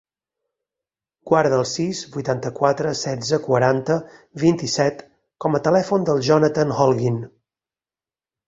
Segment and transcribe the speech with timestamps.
[1.31, 3.99] Guarda el sis, vuitanta-quatre, setze, quaranta,
[4.45, 5.05] vint-i-set
[5.47, 7.25] com a telèfon del Jonathan Holguin.